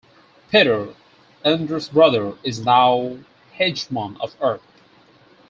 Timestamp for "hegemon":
3.59-4.19